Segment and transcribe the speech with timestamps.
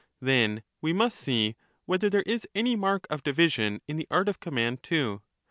[0.19, 1.55] Then we must see
[1.85, 5.21] whether there is any mark of in that division in the art of command too.